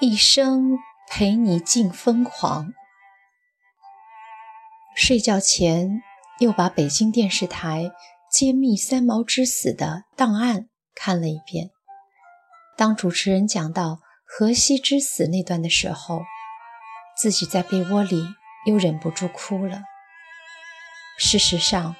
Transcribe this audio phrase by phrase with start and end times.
[0.00, 0.78] 一生
[1.10, 2.72] 陪你尽疯狂。
[4.94, 6.02] 睡觉前
[6.38, 7.90] 又把北京电视台
[8.30, 11.70] 揭秘三毛之死的档案看了一遍。
[12.76, 16.20] 当主持人讲到荷西之死那段的时候，
[17.16, 18.22] 自己在被窝里
[18.66, 19.80] 又忍不住哭了。
[21.18, 21.96] 事实上，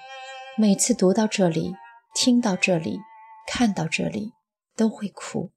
[0.56, 1.74] 每次读到这里、
[2.14, 3.00] 听到这里、
[3.48, 4.34] 看到这里，
[4.76, 5.50] 都会哭。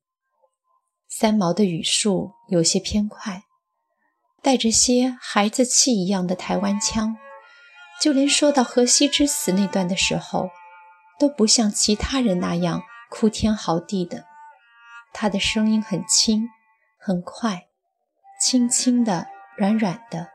[1.14, 3.44] 三毛的语速有些偏快，
[4.42, 7.18] 带着些孩子气一样的台湾腔，
[8.02, 10.50] 就连说到荷西之死那段的时候，
[11.20, 14.24] 都不像其他人那样哭天嚎地的。
[15.12, 16.48] 他的声音很轻，
[16.98, 17.68] 很快，
[18.40, 20.30] 轻轻的、软软的，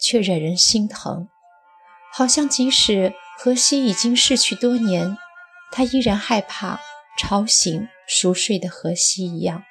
[0.00, 1.28] 却惹人心疼，
[2.10, 5.18] 好像即使荷西已经逝去多年，
[5.70, 6.80] 他依然害怕
[7.18, 9.62] 吵醒熟睡的荷西一样。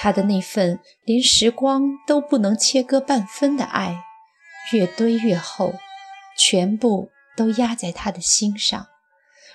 [0.00, 4.00] 他的那份连时光都不能切割半分的爱，
[4.72, 5.74] 越堆越厚，
[6.38, 8.86] 全部都压在他的心上，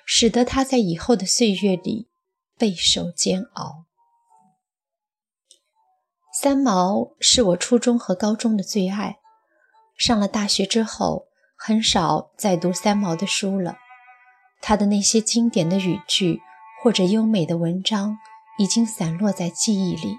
[0.06, 2.10] 使得他在以后的岁月里
[2.58, 3.86] 备受煎熬。
[6.42, 9.20] 三毛是我初中和高中的最爱，
[9.98, 13.78] 上了大学之后，很少再读三毛的书了。
[14.62, 16.42] 他的那些经典的语句
[16.82, 18.18] 或者优美的文章，
[18.58, 20.18] 已经散落在记忆里。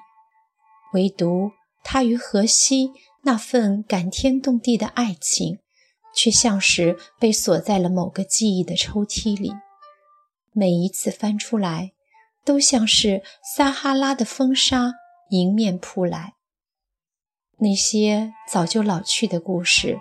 [0.94, 1.50] 唯独
[1.82, 2.92] 他与荷西
[3.22, 5.58] 那份感天动地的爱情，
[6.14, 9.52] 却像是被锁在了某个记忆的抽屉里。
[10.52, 11.92] 每一次翻出来，
[12.44, 13.22] 都像是
[13.56, 14.92] 撒哈拉的风沙
[15.30, 16.34] 迎面扑来。
[17.58, 19.98] 那些早就老去的故事，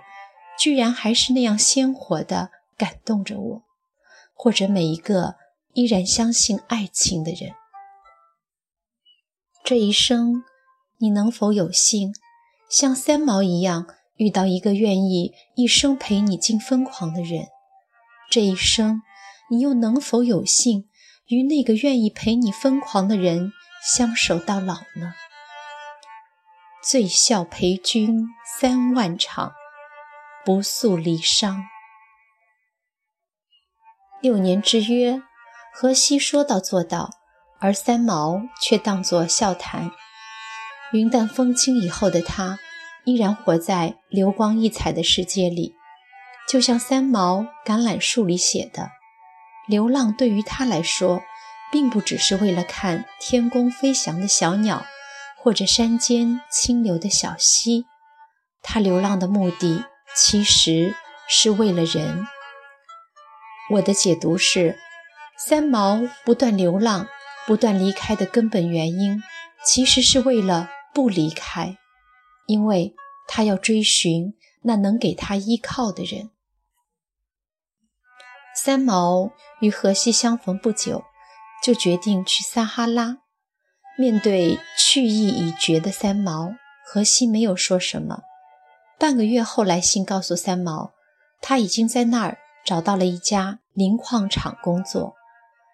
[0.59, 3.63] 居然还是那样鲜活的感动着我，
[4.33, 5.35] 或者每一个
[5.73, 7.53] 依然相信爱情的人。
[9.63, 10.43] 这一生。
[11.03, 12.15] 你能否有幸
[12.69, 17.47] 像三毛一样遇到一个愿意一生陪你尽疯狂的人？
[18.31, 19.01] 这一生，
[19.49, 20.87] 你又能否有幸
[21.27, 23.51] 与那个愿意陪你疯狂的人
[23.85, 25.13] 相守到老呢？
[26.81, 28.25] 醉笑陪君
[28.57, 29.51] 三万场，
[30.45, 31.63] 不诉离殇。
[34.21, 35.21] 六年之约，
[35.73, 37.09] 荷西说到做到，
[37.59, 39.91] 而三毛却当作笑谈。
[40.93, 42.59] 云淡风轻以后的他，
[43.03, 45.73] 依然活在流光溢彩的世界里，
[46.47, 48.91] 就像三毛橄榄树里写的
[49.67, 51.23] ：“流浪对于他来说，
[51.71, 54.85] 并不只是为了看天空飞翔的小鸟，
[55.41, 57.85] 或者山间清流的小溪。
[58.61, 60.93] 他流浪的目的，其实
[61.27, 62.27] 是为了人。”
[63.71, 64.77] 我的解读是，
[65.39, 67.07] 三毛不断流浪、
[67.47, 69.23] 不断离开的根本原因，
[69.65, 70.69] 其实是为了。
[70.93, 71.77] 不离开，
[72.47, 72.95] 因为
[73.27, 76.29] 他要追寻那能给他依靠的人。
[78.55, 81.03] 三毛与荷西相逢不久，
[81.63, 83.17] 就决定去撒哈拉。
[83.97, 86.55] 面对去意已决的三毛，
[86.85, 88.21] 荷西没有说什么。
[88.99, 90.93] 半个月后来信告诉三毛，
[91.41, 95.15] 他已经在那儿找到了一家磷矿厂工作。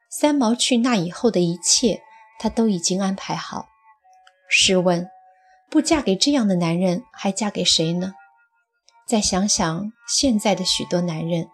[0.09, 2.01] 三毛去那以后的一切，
[2.39, 3.68] 他都已经安排好。
[4.49, 5.07] 试问，
[5.69, 8.15] 不嫁给这样的男人，还嫁给谁呢？
[9.07, 11.47] 再想想现在的许多男人，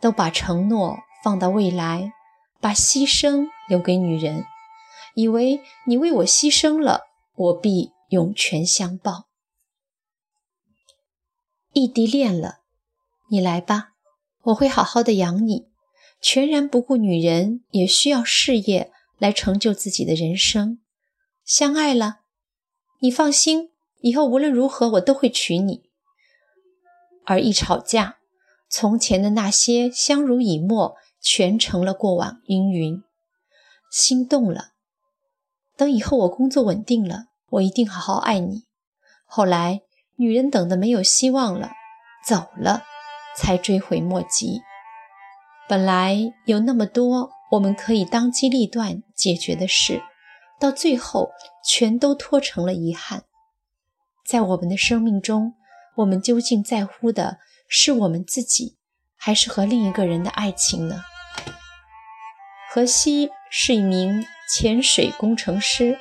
[0.00, 2.12] 都把承诺放到未来，
[2.58, 4.44] 把牺牲留给女人，
[5.14, 7.02] 以为你为我牺牲了，
[7.34, 9.26] 我必涌泉相报。
[11.74, 12.60] 异地恋了，
[13.30, 13.92] 你来吧，
[14.44, 15.68] 我会好好的养你，
[16.20, 20.80] 全然不顾女人也需要事业来成就自己的人生。
[21.44, 22.21] 相爱了。
[23.02, 25.82] 你放心，以后无论如何我都会娶你。
[27.24, 28.18] 而一吵架，
[28.68, 33.02] 从前的那些相濡以沫全成了过往阴云。
[33.90, 34.68] 心动了，
[35.76, 38.66] 等以后我工作稳定了，我一定好好爱你。
[39.24, 39.82] 后来
[40.14, 41.72] 女人等的没有希望了，
[42.24, 42.84] 走了，
[43.36, 44.60] 才追悔莫及。
[45.68, 50.04] 本来有那么多我们可以当机立断解决的事。
[50.62, 51.32] 到最后，
[51.66, 53.24] 全都拖成了遗憾。
[54.24, 55.54] 在我们的生命中，
[55.96, 58.76] 我们究竟在乎的是我们自己，
[59.16, 61.02] 还是和另一个人的爱情呢？
[62.70, 65.98] 荷西是一名潜水工程师，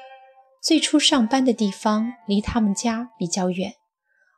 [0.62, 3.74] 最初上班的地方离他们家比较远，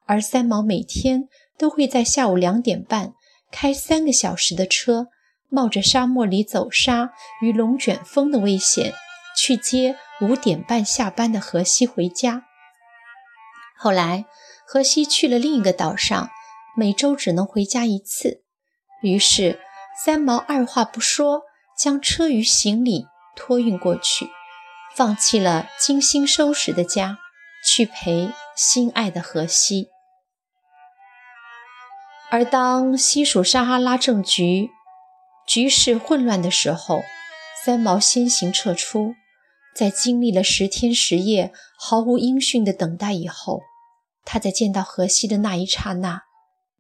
[0.06, 1.28] 而三毛每天
[1.58, 3.14] 都会在下午两点半
[3.52, 5.10] 开三个小时的车，
[5.50, 7.12] 冒着沙漠里走沙
[7.42, 8.94] 与龙卷风的危险。
[9.36, 12.44] 去接五点半下班的荷西回家。
[13.78, 14.26] 后来，
[14.66, 16.30] 荷西去了另一个岛上，
[16.78, 18.44] 每周只能回家一次。
[19.02, 19.60] 于是，
[20.04, 21.44] 三毛二话不说，
[21.78, 24.30] 将车与行李托运过去，
[24.96, 27.18] 放弃了精心收拾的家，
[27.66, 29.90] 去陪心爱的荷西。
[32.30, 34.70] 而当西属撒哈拉政局
[35.46, 37.04] 局势混乱的时候，
[37.64, 39.16] 三毛先行撤出。
[39.76, 43.62] 在经历了十天十夜毫无音讯的等待以后，
[44.24, 46.22] 他在见到荷西的那一刹那，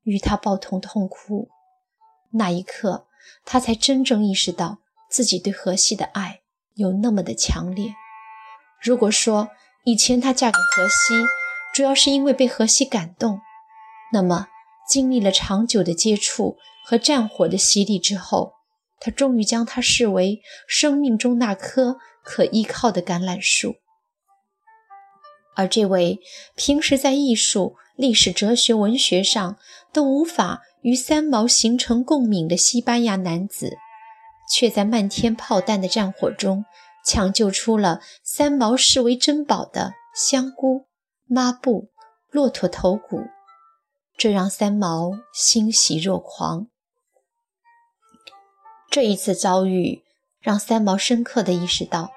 [0.03, 1.49] 与他抱头痛哭。
[2.33, 3.07] 那一刻，
[3.45, 4.79] 他才真正意识到
[5.09, 6.41] 自己对荷西的爱
[6.75, 7.93] 有那么的强烈。
[8.81, 9.49] 如果说
[9.85, 11.25] 以前她嫁给荷西
[11.73, 13.39] 主要是因为被荷西感动，
[14.11, 14.47] 那么
[14.87, 18.53] 经历了长久的接触和战火的洗礼之后，
[18.99, 21.97] 她终于将他视为生命中那颗。
[22.23, 23.75] 可依靠的橄榄树，
[25.55, 26.19] 而这位
[26.55, 29.57] 平时在艺术、历史、哲学、文学上
[29.91, 33.77] 都无法与三毛形成共鸣的西班牙男子，
[34.49, 36.65] 却在漫天炮弹的战火中
[37.05, 40.87] 抢救出了三毛视为珍宝的香菇、
[41.25, 41.89] 抹布、
[42.31, 43.25] 骆驼头骨，
[44.17, 46.67] 这让三毛欣喜若狂。
[48.89, 50.01] 这一次遭遇。
[50.43, 52.11] 让三毛深刻地意识到，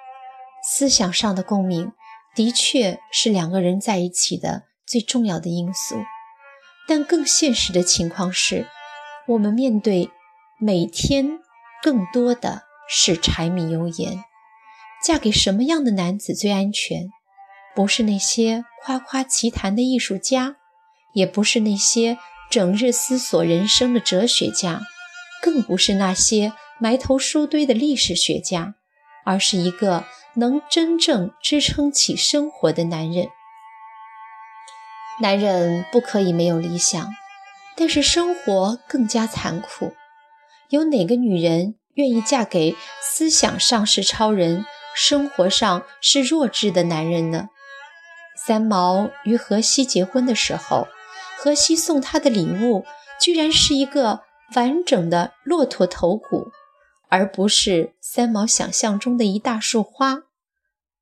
[0.62, 1.92] 思想上的共鸣
[2.34, 5.96] 的确是两个人在一起的最重要的因素。
[6.88, 8.66] 但更现实的情况是，
[9.28, 10.10] 我们面对
[10.58, 11.38] 每天
[11.82, 14.24] 更多的是柴米油盐。
[15.04, 17.08] 嫁给什么样的男子最安全？
[17.74, 20.56] 不是那些夸夸其谈的艺术家，
[21.12, 22.18] 也不是那些
[22.50, 24.80] 整日思索人生的哲学家，
[25.42, 26.52] 更不是那些。
[26.78, 28.74] 埋头书堆的历史学家，
[29.24, 33.28] 而是一个能真正支撑起生活的男人。
[35.20, 37.08] 男人不可以没有理想，
[37.74, 39.94] 但是生活更加残酷。
[40.68, 47.48] 有哪个女人愿意嫁给思想上是超人、生活上是弱智的男人呢？
[48.36, 50.86] 三毛与荷西结婚的时候，
[51.38, 52.84] 荷西送她的礼物
[53.18, 54.20] 居然是一个
[54.54, 56.50] 完整的骆驼头骨。
[57.08, 60.24] 而不是三毛想象中的一大束花。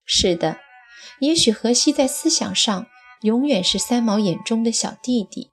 [0.05, 0.59] 是的，
[1.21, 2.87] 也许荷西在思想上
[3.23, 5.51] 永远是三毛眼中的小弟弟，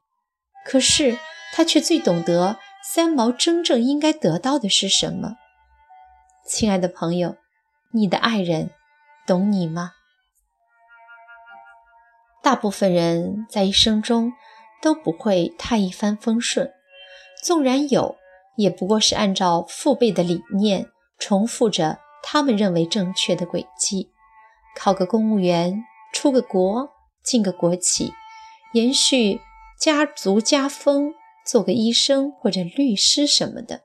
[0.66, 1.18] 可是
[1.54, 5.38] 他却最懂得三毛真正应该得到的是什么。
[6.46, 7.38] 亲爱的朋友，
[7.94, 8.72] 你的爱人
[9.26, 9.94] 懂你吗？
[12.44, 14.34] 大部分人在一生中
[14.82, 16.74] 都不会太一帆风顺，
[17.44, 18.18] 纵然有。
[18.56, 20.88] 也不过是按照父辈的理念，
[21.18, 24.10] 重复着他们认为正确的轨迹，
[24.76, 25.84] 考个公务员，
[26.14, 26.90] 出个国，
[27.24, 28.12] 进个国企，
[28.74, 29.40] 延续
[29.80, 31.14] 家族家风，
[31.46, 33.82] 做个医生或者律师什么的。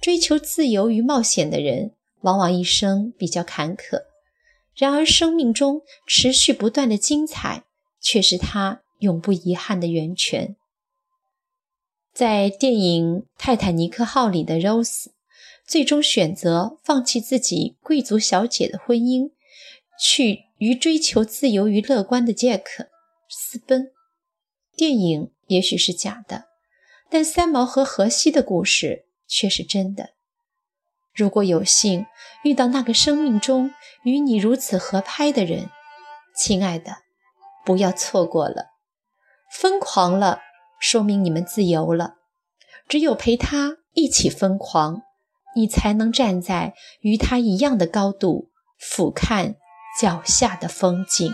[0.00, 4.02] 追求自由与冒险的人，往往一生比较坎坷。
[4.76, 7.64] 然而，生命中持续不断的精彩，
[8.00, 10.54] 却是他永不遗憾的源泉。
[12.18, 15.10] 在电影《泰坦尼克号》里的 Rose，
[15.64, 19.30] 最终选择放弃自己贵族小姐的婚姻，
[20.00, 22.88] 去与追求自由与乐观的杰克
[23.28, 23.92] 私奔。
[24.76, 26.46] 电影也许是假的，
[27.08, 30.10] 但三毛和荷西的故事却是真的。
[31.14, 32.06] 如果有幸
[32.42, 33.70] 遇到那个生命中
[34.02, 35.70] 与你如此合拍的人，
[36.34, 36.96] 亲爱的，
[37.64, 38.72] 不要错过了，
[39.52, 40.40] 疯狂了。
[40.78, 42.14] 说明你们自由了。
[42.88, 45.02] 只有陪他一起疯狂，
[45.54, 49.56] 你才能站在与他一样的高度，俯瞰
[50.00, 51.32] 脚下的风景。